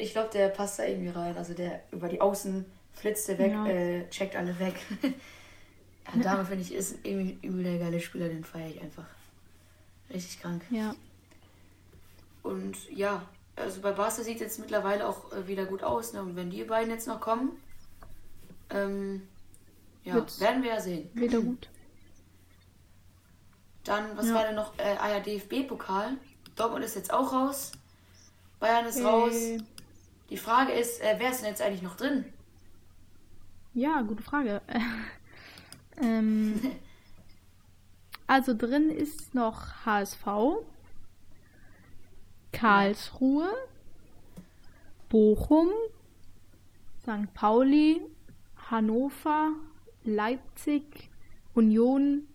ich 0.00 0.12
glaube, 0.12 0.30
der 0.32 0.48
passt 0.48 0.78
da 0.78 0.84
irgendwie 0.84 1.10
rein. 1.10 1.36
Also 1.36 1.54
der 1.54 1.82
über 1.92 2.08
die 2.08 2.20
Außen 2.20 2.64
flitzt 2.94 3.28
der 3.28 3.38
weg, 3.38 3.52
Ja. 3.52 3.66
äh, 3.66 4.08
checkt 4.10 4.36
alle 4.36 4.58
weg. 4.58 4.74
ja, 6.14 6.22
Dame 6.22 6.44
finde 6.44 6.62
ich 6.62 6.74
ist 6.74 6.96
irgendwie 7.04 7.38
übel 7.46 7.62
der 7.64 7.78
geile 7.78 8.00
Spieler, 8.00 8.28
den 8.28 8.44
feiere 8.44 8.68
ich 8.68 8.80
einfach. 8.80 9.04
Richtig 10.12 10.40
krank. 10.40 10.62
Ja. 10.70 10.94
Und 12.42 12.76
ja, 12.90 13.22
also 13.56 13.80
bei 13.80 13.92
Barca 13.92 14.22
sieht 14.22 14.40
jetzt 14.40 14.58
mittlerweile 14.58 15.06
auch 15.06 15.30
äh, 15.32 15.46
wieder 15.46 15.66
gut 15.66 15.82
aus. 15.82 16.12
Ne? 16.12 16.22
Und 16.22 16.36
wenn 16.36 16.50
die 16.50 16.64
beiden 16.64 16.90
jetzt 16.90 17.06
noch 17.06 17.20
kommen, 17.20 17.52
ähm, 18.70 19.26
ja, 20.04 20.14
Wird's- 20.14 20.40
werden 20.40 20.62
wir 20.62 20.70
ja 20.70 20.80
sehen. 20.80 21.10
Wieder 21.14 21.40
gut. 21.40 21.68
Dann, 23.84 24.16
was 24.16 24.28
Ja. 24.28 24.34
war 24.34 24.44
denn 24.44 24.54
noch? 24.56 24.78
Äh, 24.78 24.96
ah 24.98 25.10
ja, 25.10 25.20
DFB-Pokal. 25.20 26.16
Dortmund 26.56 26.84
ist 26.84 26.96
jetzt 26.96 27.12
auch 27.12 27.32
raus. 27.32 27.72
Bayern 28.58 28.86
ist 28.86 29.02
raus. 29.02 29.32
Die 30.30 30.36
Frage 30.36 30.72
ist, 30.72 31.00
äh, 31.00 31.16
wer 31.18 31.30
ist 31.30 31.40
denn 31.40 31.48
jetzt 31.48 31.60
eigentlich 31.62 31.82
noch 31.82 31.96
drin? 31.96 32.24
Ja, 33.74 34.02
gute 34.02 34.22
Frage. 34.22 34.62
ähm, 36.00 36.60
also 38.26 38.54
drin 38.56 38.90
ist 38.90 39.34
noch 39.34 39.84
HSV, 39.84 40.24
Karlsruhe, 42.52 43.48
Bochum, 45.08 45.68
St. 47.02 47.32
Pauli, 47.34 48.00
Hannover, 48.70 49.50
Leipzig, 50.04 51.10
Union 51.54 52.26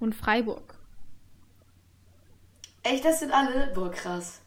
und 0.00 0.14
Freiburg. 0.14 0.74
Echt, 2.82 3.04
das 3.04 3.20
sind 3.20 3.32
alle? 3.32 3.72
Boah, 3.74 3.90
krass. 3.90 4.40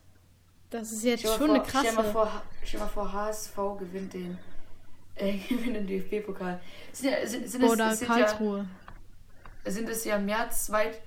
Das 0.69 0.91
ist 0.91 1.03
jetzt 1.03 1.21
schon 1.23 1.47
mal 1.47 1.55
eine 1.61 1.65
vor- 1.65 1.79
Stell 1.81 1.93
mal 1.93 2.01
krasse. 2.01 2.11
vor, 2.11 2.41
stell 2.65 2.79
dir 2.79 2.85
mal 2.85 2.91
vor 2.91 3.11
HSV 3.13 3.55
gewinnt 3.79 4.13
den, 4.13 4.37
äh, 5.15 5.37
gewinnt 5.49 5.75
den 5.75 5.87
DFB-Pokal. 5.87 6.59
Sind, 6.91 7.11
ja- 7.11 7.25
sind, 7.27 7.49
sind, 7.49 7.63
Oder 7.63 7.91
es 7.91 7.99
sind, 7.99 8.09
ja, 8.09 8.15
Karlsruhe. 8.15 8.65
sind 9.65 9.89
es 9.89 10.03
ja 10.05 10.17
mehr 10.19 10.49
Zweit, 10.51 11.01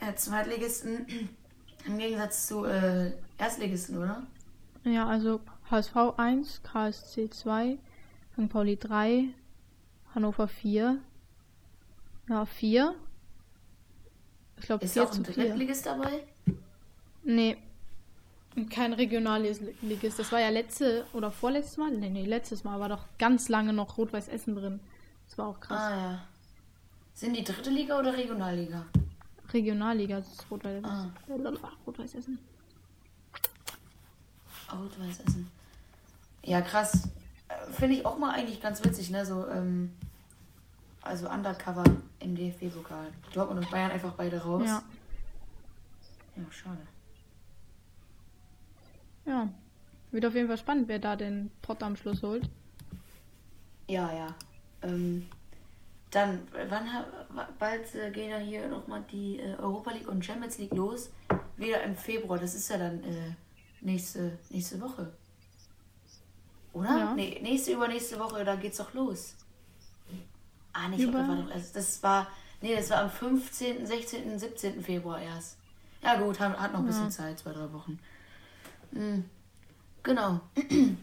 äh, 0.00 0.14
Zweitligisten 0.14 1.06
im 1.86 1.98
Gegensatz 1.98 2.46
zu 2.46 2.64
äh, 2.64 3.12
Erstligisten, 3.38 3.98
oder? 3.98 4.22
Ja, 4.84 5.06
also 5.06 5.40
HSV 5.70 5.96
1, 6.18 6.62
KSC 6.62 7.30
2, 7.30 7.78
St. 8.34 8.48
Pauli 8.50 8.76
3, 8.76 9.24
Hannover 10.14 10.46
4. 10.46 10.98
Ja, 12.28 12.44
4. 12.46 12.94
Ich 14.58 14.66
glaube 14.66 14.84
Ist 14.84 14.92
4 14.92 15.02
auch 15.04 15.12
ein 15.12 15.24
zu 15.24 15.32
4. 15.32 15.44
Drittligist 15.44 15.86
dabei? 15.86 16.24
Nee. 17.22 17.56
Kein 18.70 18.92
Regionalligist. 18.92 19.62
Das 20.18 20.30
war 20.32 20.38
ja 20.40 20.48
letzte 20.48 21.04
oder 21.12 21.30
vorletztes 21.32 21.76
Mal? 21.76 21.90
Nee, 21.90 22.08
nee, 22.10 22.24
letztes 22.24 22.62
Mal 22.64 22.78
war 22.78 22.88
doch 22.88 23.04
ganz 23.18 23.48
lange 23.48 23.72
noch 23.72 23.98
Rot-Weiß 23.98 24.28
Essen 24.28 24.54
drin. 24.54 24.80
Das 25.28 25.38
war 25.38 25.48
auch 25.48 25.58
krass. 25.60 25.80
Ah 25.80 25.96
ja. 25.96 26.22
Sind 27.14 27.36
die 27.36 27.42
dritte 27.44 27.70
Liga 27.70 27.98
oder 27.98 28.16
Regionalliga? 28.16 28.84
Regionalliga, 29.52 30.18
das 30.18 30.28
ist 30.32 30.46
Rot-Weiß 30.50 30.84
Ah. 30.84 31.10
äh, 31.28 31.32
Rot-Weiß 31.86 32.14
Essen. 32.14 32.38
Rot-Weiß 34.72 35.20
Essen. 35.26 35.50
Ja, 36.42 36.60
krass. 36.60 37.08
Finde 37.72 37.96
ich 37.96 38.06
auch 38.06 38.18
mal 38.18 38.32
eigentlich 38.34 38.60
ganz 38.60 38.82
witzig, 38.84 39.10
ne? 39.10 39.24
So, 39.26 39.46
ähm, 39.48 39.92
also 41.02 41.28
Undercover 41.28 41.84
im 42.20 42.34
DFB-Pokal. 42.34 43.08
Dortmund 43.32 43.60
und 43.64 43.70
Bayern 43.70 43.90
einfach 43.90 44.12
beide 44.14 44.42
raus. 44.42 44.62
Ja. 44.66 44.82
Ja, 46.36 46.42
schade. 46.50 46.78
Ja. 49.26 49.48
Wird 50.10 50.26
auf 50.26 50.34
jeden 50.34 50.48
Fall 50.48 50.58
spannend, 50.58 50.88
wer 50.88 50.98
da 50.98 51.16
den 51.16 51.50
Pott 51.62 51.82
am 51.82 51.96
Schluss 51.96 52.22
holt. 52.22 52.48
Ja, 53.88 54.12
ja. 54.12 54.34
Ähm, 54.82 55.26
dann, 56.10 56.40
wann 56.68 56.86
bald 57.58 57.94
äh, 57.94 58.10
gehen 58.10 58.30
ja 58.30 58.38
hier 58.38 58.68
nochmal 58.68 59.02
die 59.10 59.40
äh, 59.40 59.56
Europa 59.56 59.90
League 59.90 60.08
und 60.08 60.24
Champions 60.24 60.58
League 60.58 60.72
los. 60.72 61.10
Wieder 61.56 61.82
im 61.82 61.96
Februar. 61.96 62.38
Das 62.38 62.54
ist 62.54 62.68
ja 62.70 62.78
dann 62.78 63.02
äh, 63.02 63.34
nächste, 63.80 64.38
nächste 64.50 64.80
Woche. 64.80 65.12
Oder? 66.72 66.98
Ja. 66.98 67.14
Nee, 67.14 67.40
nächste, 67.42 67.72
übernächste 67.72 68.18
Woche, 68.18 68.44
da 68.44 68.56
geht's 68.56 68.78
doch 68.78 68.92
los. 68.94 69.34
Ah, 70.72 70.88
nee, 70.88 70.96
ich 70.96 71.06
das 71.06 71.14
war 71.14 71.36
doch 71.36 71.50
erst. 71.50 71.76
Das 71.76 72.02
war. 72.02 72.26
Nee, 72.60 72.74
das 72.74 72.90
war 72.90 73.02
am 73.02 73.10
15., 73.10 73.86
16., 73.86 74.38
17. 74.38 74.82
Februar 74.82 75.20
erst. 75.20 75.56
Ja, 76.02 76.16
gut, 76.16 76.38
hat, 76.40 76.58
hat 76.58 76.72
noch 76.72 76.80
ein 76.80 76.86
bisschen 76.86 77.04
Ja. 77.04 77.10
Zeit, 77.10 77.38
zwei, 77.38 77.52
drei 77.52 77.72
Wochen. 77.72 77.98
Hm. 78.94 79.24
Genau. 80.02 80.40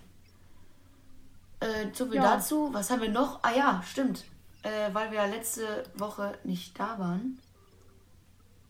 Äh, 1.60 1.90
so 1.94 2.06
viel 2.08 2.16
Ja. 2.16 2.24
dazu. 2.38 2.70
Was 2.74 2.90
haben 2.90 3.02
wir 3.04 3.10
noch? 3.12 3.44
Ah 3.44 3.52
ja, 3.56 3.84
stimmt. 3.88 4.26
Äh, 4.64 4.92
weil 4.94 5.12
wir 5.12 5.20
ja 5.20 5.26
letzte 5.28 5.84
Woche 5.94 6.36
nicht 6.44 6.80
da 6.80 6.98
waren, 6.98 7.38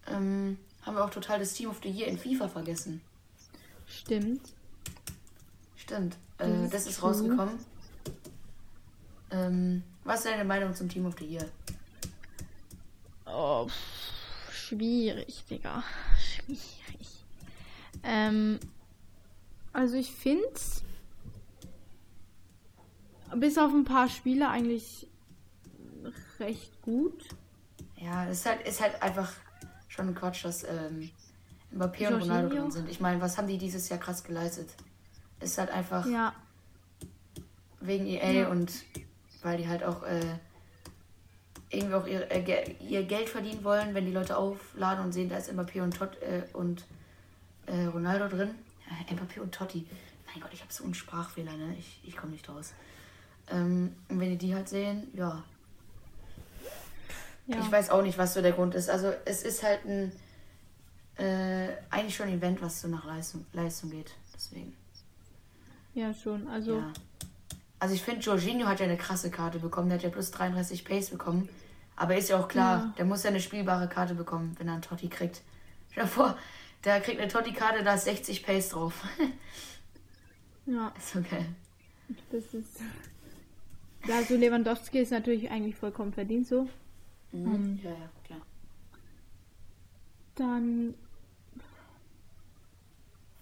ähm, 0.07 0.57
haben 0.81 0.95
wir 0.95 1.05
auch 1.05 1.09
total 1.09 1.39
das 1.39 1.53
Team 1.53 1.69
of 1.69 1.79
the 1.83 1.89
Year 1.89 2.07
in 2.09 2.17
FIFA 2.17 2.49
vergessen. 2.49 2.99
Stimmt. 3.87 4.41
Stimmt. 5.77 6.17
Das 6.37 6.49
Äh, 6.49 6.65
ist 6.65 6.73
das 6.73 6.85
ist 6.87 7.01
rausgekommen. 7.01 7.59
Ähm, 9.31 9.83
was 10.03 10.17
ist 10.19 10.25
deine 10.25 10.43
Meinung 10.43 10.75
zum 10.75 10.89
Team 10.89 11.05
of 11.05 11.15
the 11.17 11.25
Year? 11.25 11.47
Oh, 13.25 13.67
pff, 13.69 14.53
schwierig, 14.53 15.45
Digga. 15.49 15.81
Schwierig. 16.19 17.23
Ähm, 18.03 18.59
also 19.73 19.95
ich 19.95 20.11
find's 20.11 20.83
bis 23.35 23.57
auf 23.57 23.71
ein 23.71 23.85
paar 23.85 24.09
Spiele 24.09 24.49
eigentlich 24.49 25.07
recht 26.39 26.81
gut. 26.81 27.23
Ja, 27.97 28.25
es 28.27 28.39
ist 28.39 28.45
halt, 28.47 28.67
ist 28.67 28.81
halt 28.81 29.01
einfach 29.01 29.31
schon 29.87 30.13
Quatsch, 30.15 30.43
dass 30.43 30.63
ähm, 30.63 31.09
Mbappé 31.73 32.07
und 32.07 32.21
Ronaldo 32.21 32.55
drin 32.55 32.71
sind. 32.71 32.89
Ich 32.89 32.99
meine, 32.99 33.21
was 33.21 33.37
haben 33.37 33.47
die 33.47 33.57
dieses 33.57 33.87
Jahr 33.89 33.99
krass 33.99 34.23
geleistet? 34.23 34.69
Ist 35.39 35.57
halt 35.57 35.69
einfach 35.69 36.05
Ja, 36.07 36.33
wegen 37.79 38.05
EA 38.07 38.31
Ja. 38.31 38.49
und 38.49 38.71
weil 39.43 39.57
die 39.57 39.67
halt 39.67 39.83
auch 39.83 40.03
äh, 40.03 40.37
irgendwie 41.69 41.95
auch 41.95 42.07
ihr, 42.07 42.29
äh, 42.31 42.75
ihr 42.81 43.03
Geld 43.03 43.29
verdienen 43.29 43.63
wollen, 43.63 43.93
wenn 43.93 44.05
die 44.05 44.11
Leute 44.11 44.37
aufladen 44.37 45.05
und 45.05 45.13
sehen, 45.13 45.29
da 45.29 45.37
ist 45.37 45.51
Mbappé 45.51 45.81
und, 45.81 45.95
Tot, 45.97 46.17
äh, 46.21 46.43
und 46.53 46.85
äh, 47.67 47.85
Ronaldo 47.85 48.27
drin. 48.27 48.55
Mbappé 49.09 49.39
und 49.39 49.53
Totti. 49.53 49.85
Mein 50.27 50.41
Gott, 50.41 50.53
ich 50.53 50.61
habe 50.61 50.71
so 50.71 50.83
einen 50.83 50.93
Sprachfehler, 50.93 51.51
ne? 51.53 51.75
Ich, 51.77 51.99
ich 52.03 52.15
komme 52.15 52.31
nicht 52.31 52.47
raus. 52.47 52.73
Ähm, 53.49 53.95
und 54.09 54.19
wenn 54.19 54.29
die 54.29 54.37
die 54.37 54.55
halt 54.55 54.69
sehen, 54.69 55.07
ja, 55.13 55.43
ja. 57.47 57.59
ich 57.59 57.71
weiß 57.71 57.89
auch 57.89 58.01
nicht, 58.01 58.17
was 58.17 58.33
so 58.33 58.41
der 58.41 58.53
Grund 58.53 58.75
ist. 58.75 58.89
Also 58.89 59.11
es 59.25 59.43
ist 59.43 59.63
halt 59.63 59.85
ein 59.85 60.11
äh, 61.17 61.69
eigentlich 61.89 62.15
schon 62.15 62.27
ein 62.27 62.37
Event, 62.37 62.61
was 62.61 62.81
so 62.81 62.87
nach 62.87 63.05
Leistung, 63.05 63.45
Leistung 63.53 63.89
geht. 63.91 64.11
Deswegen. 64.33 64.75
ja 65.93 66.13
schon. 66.13 66.47
Also 66.47 66.77
Ja. 66.77 66.93
Also 67.79 67.95
ich 67.95 68.03
finde, 68.03 68.21
Jorginho 68.21 68.67
hat 68.67 68.79
ja 68.79 68.85
eine 68.85 68.95
krasse 68.97 69.31
Karte 69.31 69.57
bekommen. 69.57 69.89
Der 69.89 69.97
hat 69.97 70.03
ja 70.03 70.09
plus 70.11 70.29
33 70.31 70.85
Pace 70.85 71.09
bekommen. 71.09 71.49
Aber 71.95 72.15
ist 72.15 72.29
ja 72.29 72.39
auch 72.39 72.47
klar, 72.47 72.77
Ja. 72.79 72.93
der 72.97 73.05
muss 73.05 73.23
ja 73.23 73.31
eine 73.31 73.41
spielbare 73.41 73.87
Karte 73.89 74.13
bekommen, 74.13 74.55
wenn 74.59 74.67
er 74.67 74.73
einen 74.73 74.81
Totti 74.83 75.09
kriegt. 75.09 75.41
Stell 75.91 76.03
dir 76.03 76.09
vor, 76.09 76.37
der 76.83 77.01
kriegt 77.01 77.19
eine 77.19 77.31
Totti-Karte, 77.31 77.83
da 77.83 77.95
ist 77.95 78.05
60 78.05 78.43
Pace 78.43 78.69
drauf. 78.69 79.03
ja, 80.65 80.93
ist 80.97 81.15
okay. 81.15 81.45
das 82.31 82.53
ist. 82.53 82.81
Ja, 84.07 84.15
also 84.17 84.35
Lewandowski 84.35 84.99
ist 84.99 85.11
natürlich 85.11 85.51
eigentlich 85.51 85.75
vollkommen 85.75 86.11
verdient 86.11 86.47
so. 86.47 86.67
Mhm. 87.31 87.79
Ja, 87.83 87.91
ja, 87.91 88.09
klar. 88.25 88.41
Dann. 90.35 90.95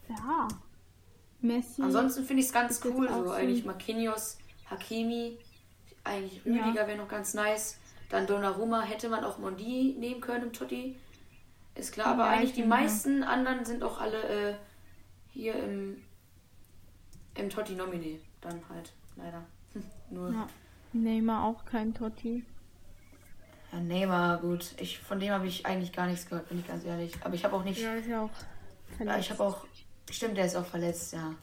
Ja. 0.09 0.47
Messi. 1.41 1.81
Ansonsten 1.81 2.25
finde 2.25 2.41
ich 2.41 2.47
es 2.47 2.53
ganz 2.53 2.81
cool, 2.83 3.07
auch 3.07 3.19
so 3.19 3.25
so 3.25 3.31
eigentlich 3.31 3.63
Marquinhos, 3.63 4.37
Hakimi, 4.69 5.37
eigentlich 6.03 6.41
Ja. 6.43 6.65
Rüdiger 6.65 6.87
wäre 6.87 6.97
noch 6.97 7.07
ganz 7.07 7.33
nice. 7.33 7.77
Dann 8.09 8.27
Donnarumma 8.27 8.81
hätte 8.81 9.07
man 9.07 9.23
auch 9.23 9.37
Mondi 9.37 9.95
nehmen 9.97 10.19
können 10.19 10.45
im 10.45 10.53
Totti. 10.53 10.97
Ist 11.75 11.93
klar, 11.93 12.07
aber 12.07 12.25
Ja, 12.25 12.31
eigentlich 12.31 12.49
ich 12.51 12.55
die 12.55 12.63
meisten 12.65 13.23
anderen 13.23 13.63
sind 13.65 13.83
auch 13.83 13.99
alle 14.01 14.49
äh, 14.51 14.53
hier 15.31 15.55
im, 15.55 15.97
im 17.35 17.49
Totti-Nominé. 17.49 18.19
Dann 18.41 18.61
halt, 18.69 18.91
leider. 19.15 19.43
Nur 20.09 20.31
Ja. 20.31 20.47
Neymar 20.93 21.43
auch 21.45 21.65
kein 21.65 21.93
Totti. 21.93 22.43
ja, 23.71 23.79
Neymar, 23.79 24.39
gut. 24.39 24.73
Ich, 24.79 24.99
von 24.99 25.19
dem 25.19 25.31
habe 25.31 25.47
ich 25.47 25.65
eigentlich 25.65 25.93
gar 25.93 26.07
nichts 26.07 26.27
gehört, 26.27 26.49
bin 26.49 26.59
ich 26.59 26.67
ganz 26.67 26.83
ehrlich. 26.83 27.13
Aber 27.23 27.35
ich 27.35 27.45
habe 27.45 27.55
auch 27.55 27.63
nicht. 27.63 27.79
Ja, 27.81 27.93
ist 27.93 28.07
ja 28.07 28.21
auch 28.23 28.29
Ja, 28.29 28.97
verletzt. 28.97 29.19
ich 29.19 29.31
habe 29.31 29.43
auch. 29.43 29.65
Stimmt, 30.11 30.37
der 30.37 30.45
ist 30.47 30.55
auch 30.55 30.65
verletzt, 30.65 31.13
ja. 31.13 31.33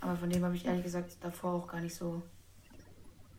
Aber 0.00 0.16
von 0.16 0.30
dem 0.30 0.44
habe 0.44 0.54
ich 0.54 0.64
ehrlich 0.64 0.84
gesagt 0.84 1.16
davor 1.20 1.54
auch 1.54 1.66
gar 1.68 1.80
nicht 1.80 1.94
so 1.94 2.22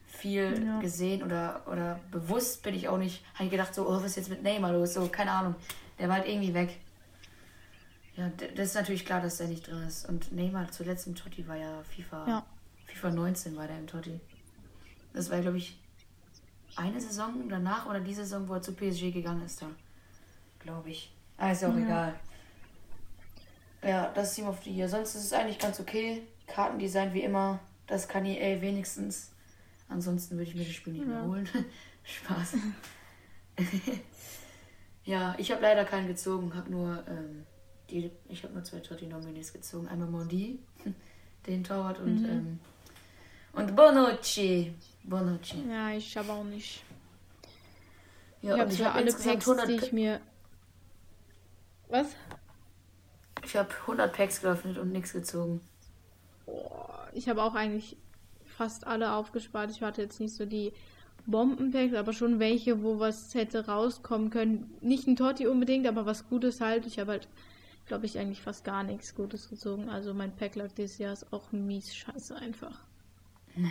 viel 0.08 0.66
Ja. 0.66 0.80
gesehen 0.80 1.24
oder, 1.24 1.62
oder 1.68 2.00
bewusst 2.12 2.62
bin 2.64 2.76
ich 2.76 2.88
auch 2.90 2.98
nicht. 2.98 3.24
Habe 3.34 3.46
ich 3.46 3.52
gedacht, 3.52 3.74
so, 3.74 3.88
oh, 3.88 3.94
was 3.96 4.04
ist 4.04 4.16
jetzt 4.18 4.30
mit 4.30 4.44
Neymar 4.44 4.74
los? 4.74 4.94
So, 4.94 5.08
keine 5.08 5.32
Ahnung. 5.32 5.56
Der 6.04 6.10
war 6.10 6.18
halt 6.18 6.28
irgendwie 6.28 6.54
weg. 6.54 6.82
Ja, 8.18 8.30
das 8.58 8.68
ist 8.68 8.76
natürlich 8.76 9.06
klar, 9.06 9.22
dass 9.22 9.38
der 9.38 9.48
nicht 9.48 9.66
drin 9.66 9.84
ist. 9.84 10.06
Und 10.10 10.34
Neymar 10.34 10.70
zuletzt 10.70 11.08
im 11.08 11.16
Totti 11.16 11.48
war 11.48 11.56
ja 11.56 11.82
FIFA. 11.84 12.28
Ja. 12.28 12.46
FIFA 12.88 13.12
19 13.12 13.56
war 13.56 13.68
der 13.68 13.80
im 13.80 13.88
Totti. 13.88 14.20
Das 15.14 15.30
war, 15.32 15.40
glaube 15.40 15.60
ich, 15.60 15.80
eine 16.76 17.00
Saison 17.00 17.48
danach 17.48 17.86
oder 17.86 18.02
die 18.02 18.14
Saison, 18.14 18.50
wo 18.50 18.56
er 18.56 18.62
zu 18.62 18.74
PSG 18.74 19.14
gegangen 19.14 19.46
ist 19.46 19.62
da. 19.62 19.68
Glaube 20.60 20.90
ich. 20.90 21.14
Ah, 21.38 21.54
ist 21.54 21.62
ja 21.62 21.70
auch 21.70 21.78
Ja. 21.78 21.86
egal. 21.86 22.16
Ja, 23.82 24.12
das 24.14 24.36
Team 24.36 24.48
of 24.48 24.62
the 24.62 24.72
Year. 24.72 24.90
Sonst 24.90 25.16
ist 25.16 25.24
es 25.24 25.32
eigentlich 25.32 25.58
ganz 25.58 25.80
okay. 25.80 26.24
Kartendesign 26.48 27.14
wie 27.14 27.22
immer. 27.24 27.62
Das 27.88 28.10
kann 28.10 28.26
EA 28.26 28.60
wenigstens. 28.60 29.32
Ansonsten 29.88 30.36
würde 30.36 30.50
ich 30.50 30.56
mir 30.56 30.66
das 30.66 30.74
Spiel 30.74 30.92
nicht 30.92 31.08
mehr 31.08 31.20
Ja. 31.20 31.24
holen. 31.26 31.48
Spaß. 32.04 32.56
ja, 35.06 35.36
ich 35.38 35.52
habe 35.52 35.62
leider 35.62 35.86
keinen 35.86 36.08
gezogen. 36.08 36.56
Hab 36.56 36.70
nur, 36.70 37.04
ähm, 37.08 37.46
die, 37.90 38.12
ich 38.30 38.44
habe 38.44 38.54
nur 38.54 38.64
zwei 38.64 38.80
Totti-Nominees 38.80 39.54
gezogen. 39.54 39.88
Einmal 39.88 40.08
Mondi, 40.10 40.60
den 41.48 41.64
Torwart, 41.64 42.00
und, 42.00 42.22
Mhm. 42.22 42.30
ähm, 42.30 42.60
und 43.54 43.76
Bonucci. 43.76 44.74
Bonucci. 45.04 45.64
Ja, 45.70 45.92
ich 45.92 46.16
habe 46.18 46.32
auch 46.32 46.44
nicht. 46.44 46.84
Ja, 48.42 48.56
ich 48.56 48.82
habe 48.82 48.86
habe 48.86 48.96
alle 49.00 49.14
Packs, 49.14 49.48
100, 49.48 49.68
die 49.70 49.76
ich 49.76 49.92
mir. 49.94 50.20
Was? 51.90 52.08
ich 53.46 53.56
habe 53.56 53.70
100 53.82 54.12
Packs 54.14 54.42
geöffnet 54.42 54.78
und 54.78 54.92
nichts 54.92 55.14
gezogen. 55.14 55.62
Boah, 56.46 57.08
ich 57.14 57.30
habe 57.30 57.44
auch 57.44 57.56
eigentlich 57.56 57.98
fast 58.46 58.88
alle 58.88 59.14
aufgespart. 59.14 59.70
Ich 59.72 59.82
hatte 59.82 60.02
jetzt 60.02 60.20
nicht 60.20 60.34
so 60.36 60.46
die 60.46 60.74
Bombenpacks, 61.26 61.94
aber 61.96 62.14
schon 62.14 62.40
welche, 62.40 62.84
wo 62.84 63.00
was 63.00 63.34
hätte 63.34 63.66
rauskommen 63.68 64.30
können. 64.30 64.74
Nicht 64.82 65.08
ein 65.08 65.16
Totti 65.16 65.48
unbedingt, 65.48 65.88
aber 65.88 66.06
was 66.06 66.28
Gutes 66.30 66.60
halt. 66.62 66.86
Ich 66.86 67.00
habe 67.00 67.12
halt, 67.14 67.28
glaube 67.86 68.06
ich, 68.06 68.20
eigentlich 68.20 68.42
fast 68.42 68.64
gar 68.66 68.84
nichts 68.84 69.16
Gutes 69.16 69.50
gezogen. 69.50 69.90
Also 69.90 70.14
mein 70.14 70.36
Packluck 70.36 70.76
dieses 70.76 70.98
Jahr 70.98 71.14
ist 71.14 71.32
auch 71.32 71.52
mies 71.52 71.96
scheiße 71.96 72.36
einfach. 72.36 72.80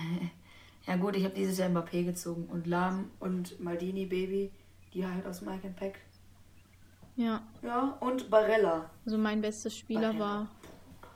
Ja 0.84 0.96
gut, 0.96 1.14
ich 1.14 1.22
habe 1.24 1.32
dieses 1.34 1.58
Jahr 1.58 1.68
Mbappé 1.68 2.04
gezogen 2.04 2.46
und 2.50 2.66
Lahm 2.66 3.08
und 3.20 3.60
Maldini 3.60 4.04
Baby, 4.04 4.50
die 4.92 5.06
halt 5.06 5.24
aus 5.26 5.40
Mike 5.40 5.64
and 5.64 5.76
Pack. 5.76 6.00
Ja, 7.14 7.40
Ja, 7.62 7.96
und 8.00 8.28
Barella. 8.28 8.90
also 9.04 9.16
mein 9.16 9.40
bestes 9.40 9.76
Spieler 9.78 10.18
war. 10.18 10.48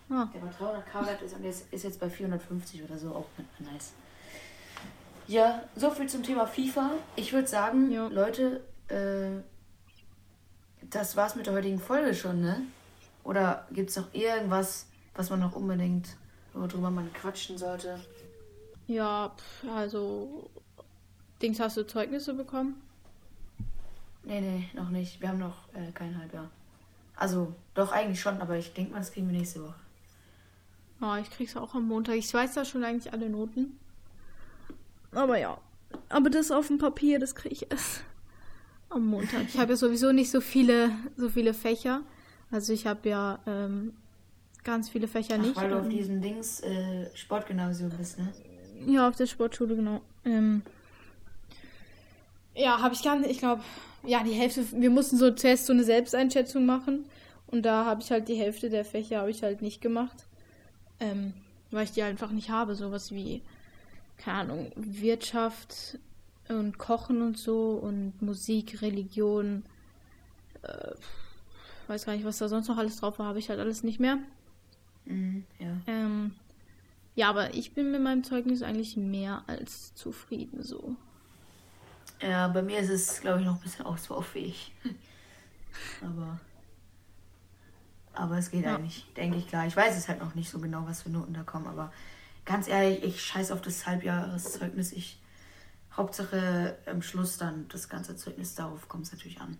Ah, 0.08 0.28
Der 0.32 0.40
war 0.40 0.52
300k 0.52 1.06
wert 1.08 1.22
ist 1.22 1.34
und 1.34 1.44
ist 1.44 1.66
jetzt 1.72 1.98
bei 1.98 2.08
450 2.08 2.84
oder 2.84 2.96
so, 2.96 3.08
auch 3.12 3.26
nice. 3.58 3.92
Ja, 5.28 5.62
so 5.74 5.90
viel 5.90 6.08
zum 6.08 6.22
Thema 6.22 6.46
FIFA. 6.46 6.92
Ich 7.16 7.32
würde 7.32 7.48
sagen, 7.48 7.90
Jo. 7.90 8.08
Leute, 8.08 8.62
äh, 8.88 9.42
das 10.88 11.16
war's 11.16 11.34
mit 11.34 11.46
der 11.46 11.54
heutigen 11.54 11.80
Folge 11.80 12.14
schon, 12.14 12.40
ne? 12.40 12.62
Oder 13.24 13.66
gibt's 13.72 13.96
noch 13.96 14.12
irgendwas, 14.14 14.86
was 15.14 15.30
man 15.30 15.40
noch 15.40 15.56
unbedingt, 15.56 16.16
worüber 16.54 16.90
man 16.90 17.12
quatschen 17.12 17.58
sollte? 17.58 17.98
ja, 18.86 19.32
also. 19.74 20.48
Dings, 21.42 21.60
hast 21.60 21.76
du 21.76 21.86
Zeugnisse 21.86 22.32
bekommen? 22.32 22.80
Nee, 24.22 24.40
nee, 24.40 24.70
noch 24.74 24.88
nicht. 24.88 25.20
Wir 25.20 25.28
haben 25.28 25.38
noch 25.38 25.68
äh, 25.74 25.92
kein 25.92 26.16
Halbjahr. 26.18 26.48
Also, 27.16 27.52
doch 27.74 27.92
eigentlich 27.92 28.20
schon, 28.20 28.40
aber 28.40 28.56
ich 28.56 28.72
denke 28.72 28.92
mal, 28.92 28.98
das 28.98 29.12
kriegen 29.12 29.28
wir 29.28 29.36
nächste 29.36 29.62
Woche. 29.62 29.74
Ja, 31.00 31.18
ich 31.18 31.28
krieg's 31.30 31.56
auch 31.56 31.74
am 31.74 31.88
Montag. 31.88 32.14
Ich 32.14 32.32
weiß 32.32 32.54
da 32.54 32.64
schon 32.64 32.84
eigentlich 32.84 33.12
alle 33.12 33.28
Noten. 33.28 33.78
Aber 35.16 35.38
ja. 35.38 35.58
Aber 36.08 36.30
das 36.30 36.50
auf 36.50 36.66
dem 36.68 36.78
Papier, 36.78 37.18
das 37.18 37.34
kriege 37.34 37.54
ich 37.54 37.70
erst 37.70 38.02
am 38.90 39.06
Montag. 39.06 39.42
Ich 39.48 39.58
habe 39.58 39.72
ja 39.72 39.76
sowieso 39.76 40.12
nicht 40.12 40.30
so 40.30 40.40
viele, 40.40 40.90
so 41.16 41.28
viele 41.28 41.54
Fächer. 41.54 42.02
Also 42.50 42.72
ich 42.72 42.86
habe 42.86 43.08
ja 43.08 43.38
ähm, 43.46 43.94
ganz 44.62 44.88
viele 44.88 45.08
Fächer 45.08 45.36
Ach, 45.38 45.42
nicht. 45.42 45.56
weil 45.56 45.70
du 45.70 45.78
auf 45.78 45.84
Ähm, 45.84 45.90
diesem 45.90 46.20
Dings 46.20 46.60
äh, 46.60 47.08
Sportgymnasium 47.14 47.90
bist, 47.90 48.18
ne? 48.18 48.32
Ja, 48.86 49.08
auf 49.08 49.16
der 49.16 49.26
Sportschule, 49.26 49.74
genau. 49.74 50.02
Ähm, 50.24 50.62
ja, 52.54 52.80
habe 52.80 52.94
ich 52.94 53.02
gar 53.02 53.16
nicht, 53.16 53.30
ich 53.30 53.38
glaube, 53.38 53.62
ja, 54.04 54.22
die 54.22 54.32
Hälfte, 54.32 54.64
wir 54.72 54.90
mussten 54.90 55.16
so 55.16 55.30
zuerst 55.30 55.66
so 55.66 55.72
eine 55.72 55.82
Selbsteinschätzung 55.84 56.66
machen 56.66 57.06
und 57.46 57.62
da 57.62 57.84
habe 57.86 58.02
ich 58.02 58.10
halt 58.10 58.28
die 58.28 58.34
Hälfte 58.34 58.70
der 58.70 58.84
Fächer 58.84 59.20
habe 59.20 59.30
ich 59.30 59.42
halt 59.42 59.62
nicht 59.62 59.80
gemacht, 59.80 60.26
ähm, 61.00 61.32
weil 61.70 61.84
ich 61.84 61.92
die 61.92 62.02
einfach 62.02 62.30
nicht 62.30 62.50
habe, 62.50 62.74
sowas 62.74 63.12
wie, 63.12 63.42
keine 64.18 64.40
Ahnung, 64.40 64.72
Wirtschaft 64.76 65.98
und 66.48 66.78
Kochen 66.78 67.22
und 67.22 67.38
so 67.38 67.72
und 67.72 68.20
Musik, 68.22 68.82
Religion, 68.82 69.64
äh, 70.62 70.92
weiß 71.88 72.06
gar 72.06 72.14
nicht, 72.14 72.24
was 72.24 72.38
da 72.38 72.48
sonst 72.48 72.68
noch 72.68 72.78
alles 72.78 72.98
drauf 72.98 73.18
war, 73.18 73.26
habe 73.26 73.38
ich 73.38 73.48
halt 73.48 73.60
alles 73.60 73.82
nicht 73.82 74.00
mehr. 74.00 74.18
Mhm, 75.04 75.44
ja. 75.58 75.76
Ähm, 75.86 76.34
ja, 77.14 77.30
aber 77.30 77.54
ich 77.54 77.72
bin 77.72 77.90
mit 77.90 78.02
meinem 78.02 78.24
Zeugnis 78.24 78.62
eigentlich 78.62 78.96
mehr 78.96 79.42
als 79.46 79.94
zufrieden 79.94 80.62
so. 80.62 80.96
Ja, 82.20 82.48
bei 82.48 82.62
mir 82.62 82.78
ist 82.78 82.90
es, 82.90 83.20
glaube 83.20 83.40
ich, 83.40 83.46
noch 83.46 83.56
ein 83.56 83.60
bisschen 83.60 83.84
ausbaufähig. 83.86 84.72
aber. 86.02 86.40
Aber 88.14 88.38
es 88.38 88.50
geht 88.50 88.64
Ja. 88.64 88.76
eigentlich, 88.76 89.06
denke 89.16 89.36
ich, 89.36 89.46
klar. 89.46 89.66
Ich 89.66 89.76
weiß 89.76 89.96
es 89.96 90.08
halt 90.08 90.20
noch 90.20 90.34
nicht 90.34 90.48
so 90.50 90.58
genau, 90.58 90.86
was 90.86 91.02
für 91.02 91.10
Noten 91.10 91.34
da 91.34 91.42
kommen, 91.42 91.66
aber 91.66 91.92
ganz 92.46 92.66
ehrlich, 92.68 93.02
ich 93.04 93.22
scheiß 93.22 93.50
auf 93.50 93.60
das 93.60 93.86
Halbjahreszeugnis. 93.86 94.92
Ich. 94.92 95.18
Hauptsache 95.96 96.76
am 96.84 97.00
Schluss 97.00 97.38
dann 97.38 97.68
das 97.68 97.88
ganze 97.88 98.16
Zeugnis, 98.16 98.54
darauf 98.54 98.86
kommt 98.86 99.06
es 99.06 99.12
natürlich 99.12 99.40
an. 99.40 99.56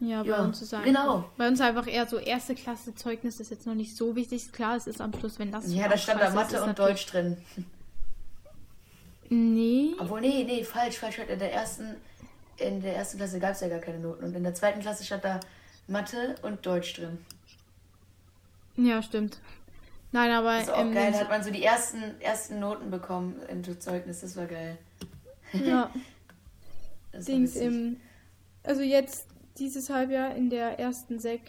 Ja, 0.00 0.22
bei 0.22 0.28
Ja, 0.30 0.42
uns 0.42 0.62
ist 0.62 0.72
einfach, 0.72 0.86
genau. 0.86 1.30
bei 1.36 1.46
uns 1.48 1.60
einfach 1.60 1.86
eher 1.86 2.06
so 2.06 2.16
erste 2.16 2.54
Klasse 2.54 2.94
Zeugnis 2.94 3.38
ist 3.38 3.50
jetzt 3.50 3.66
noch 3.66 3.74
nicht 3.74 3.94
so 3.94 4.16
wichtig. 4.16 4.52
Klar, 4.52 4.76
es 4.76 4.86
ist 4.86 5.02
am 5.02 5.12
Schluss, 5.12 5.38
wenn 5.38 5.52
das 5.52 5.70
Ja, 5.70 5.86
da 5.86 5.98
stand 5.98 6.22
da 6.22 6.30
Mathe 6.30 6.62
und 6.62 6.78
Deutsch 6.78 7.04
drin. 7.06 7.36
Nee. 9.28 9.94
Obwohl, 9.98 10.22
nee, 10.22 10.44
nee, 10.44 10.64
falsch, 10.64 10.96
falsch. 10.96 11.16
falsch. 11.16 11.28
In 11.28 11.38
der 11.38 11.52
ersten, 11.52 11.96
in 12.56 12.80
der 12.80 12.96
ersten 12.96 13.18
Klasse 13.18 13.38
gab 13.38 13.52
es 13.52 13.60
ja 13.60 13.68
gar 13.68 13.80
keine 13.80 13.98
Noten. 13.98 14.24
Und 14.24 14.34
in 14.34 14.42
der 14.44 14.54
zweiten 14.54 14.80
Klasse 14.80 15.04
stand 15.04 15.24
da 15.24 15.40
Mathe 15.88 16.36
und 16.42 16.64
Deutsch 16.64 16.94
drin. 16.94 17.18
Ja, 18.76 19.02
stimmt. 19.02 19.40
Nein, 20.12 20.30
aber 20.30 20.54
Das 20.54 20.64
ist 20.64 20.70
auch 20.70 20.92
geil. 20.92 21.12
Da 21.12 21.20
hat 21.20 21.28
man 21.28 21.42
so 21.42 21.50
die 21.50 21.62
ersten, 21.62 22.20
ersten 22.20 22.60
Noten 22.60 22.90
bekommen 22.90 23.36
im 23.48 23.80
Zeugnis. 23.80 24.20
Das 24.20 24.36
war 24.36 24.46
geil. 24.46 24.78
ja, 25.52 25.90
Das 27.12 27.26
war 27.26 27.34
Dings 27.34 27.56
im 27.56 27.96
also 28.68 28.82
jetzt 28.82 29.26
dieses 29.58 29.88
Halbjahr 29.90 30.34
in 30.34 30.50
der 30.50 30.78
ersten 30.78 31.18
Sek 31.18 31.40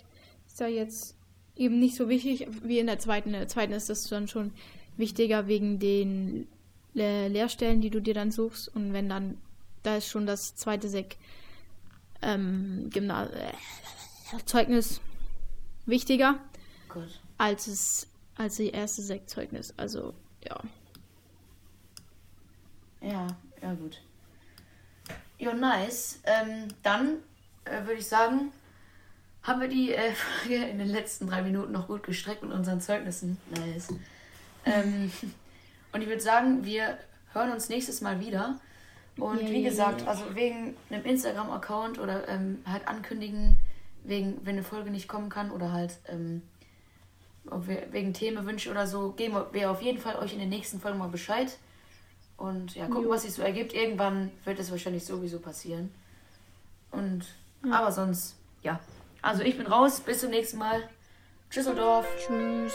ist 0.47 0.61
da 0.61 0.67
jetzt 0.67 1.15
eben 1.55 1.79
nicht 1.79 1.95
so 1.95 2.07
wichtig 2.07 2.47
wie 2.63 2.79
in 2.79 2.87
der 2.87 2.99
zweiten. 2.99 3.29
In 3.29 3.39
der 3.39 3.47
zweiten 3.47 3.73
ist 3.73 3.89
das 3.89 4.07
dann 4.07 4.27
schon 4.27 4.51
wichtiger 4.95 5.47
wegen 5.47 5.79
den 5.79 6.47
Le 6.93 7.27
Lehrstellen, 7.27 7.81
die 7.81 7.89
du 7.89 8.01
dir 8.01 8.13
dann 8.13 8.31
suchst. 8.31 8.73
Und 8.73 8.93
wenn 8.93 9.09
dann, 9.09 9.37
da 9.83 9.97
ist 9.97 10.07
schon 10.07 10.25
das 10.25 10.55
zweite 10.55 10.87
Sek 10.87 11.17
ähm, 12.21 12.89
Gymna 12.91 13.25
äh, 13.27 13.53
Zeugnis 14.45 15.01
wichtiger 15.85 16.39
Gott. 16.87 17.19
als 17.37 17.67
es 17.67 18.07
als 18.39 18.55
die 18.55 18.69
erste 18.69 19.01
Sek-Zeugnis. 19.01 19.73
Also 19.77 20.13
ja. 20.43 20.59
Ja, 23.01 23.27
ja, 23.61 23.73
gut. 23.73 24.01
Ja, 25.37 25.53
nice. 25.53 26.19
Ähm, 26.23 26.69
dann 26.81 27.17
äh, 27.65 27.81
würde 27.81 27.95
ich 27.99 28.07
sagen, 28.07 28.51
haben 29.43 29.61
wir 29.61 29.67
die 29.67 29.93
äh, 29.93 30.11
Frage 30.13 30.55
in 30.55 30.79
den 30.79 30.87
letzten 30.87 31.27
drei 31.27 31.41
Minuten 31.41 31.71
noch 31.73 31.87
gut 31.87 32.03
gestreckt 32.03 32.41
mit 32.41 32.51
unseren 32.51 32.81
Zeugnissen. 32.81 33.37
Nice. 33.51 33.93
Ähm, 34.65 35.11
und 35.91 36.01
ich 36.01 36.07
würde 36.07 36.21
sagen, 36.21 36.63
wir 36.63 36.97
hören 37.33 37.51
uns 37.51 37.67
nächstes 37.69 38.01
Mal 38.01 38.21
wieder. 38.21 38.59
Und 39.17 39.41
Yay. 39.41 39.51
wie 39.51 39.63
gesagt, 39.63 40.07
also 40.07 40.33
wegen 40.33 40.75
einem 40.89 41.03
Instagram-Account 41.03 41.99
oder 41.99 42.25
ähm, 42.29 42.59
halt 42.65 42.87
ankündigen, 42.87 43.57
wegen, 44.05 44.45
wenn 44.45 44.55
eine 44.55 44.63
Folge 44.63 44.91
nicht 44.91 45.09
kommen 45.09 45.27
kann 45.27 45.51
oder 45.51 45.73
halt 45.73 45.99
ähm, 46.07 46.41
wegen 47.91 48.13
Themenwünsche 48.13 48.69
oder 48.71 48.85
so, 48.87 49.11
geben 49.11 49.37
wir 49.51 49.71
auf 49.71 49.81
jeden 49.81 49.97
Fall 49.99 50.17
euch 50.17 50.33
in 50.33 50.39
den 50.39 50.49
nächsten 50.49 50.79
Folgen 50.79 50.97
mal 50.99 51.09
Bescheid. 51.09 51.57
Und 52.37 52.75
ja, 52.75 52.85
gucken, 52.87 53.03
Jo. 53.05 53.09
was 53.09 53.23
sich 53.23 53.33
so 53.33 53.41
ergibt. 53.41 53.73
Irgendwann 53.73 54.31
wird 54.45 54.59
es 54.59 54.71
wahrscheinlich 54.71 55.03
sowieso 55.05 55.39
passieren. 55.39 55.91
Und 56.91 57.25
Ja. 57.65 57.73
aber 57.79 57.91
sonst, 57.91 58.35
ja. 58.63 58.79
Also 59.21 59.43
ich 59.43 59.57
bin 59.57 59.67
raus, 59.67 59.99
bis 59.99 60.21
zum 60.21 60.29
nächsten 60.29 60.57
Mal. 60.57 60.81
Tschüsseldorf. 61.49 62.05
Tschüss. 62.25 62.73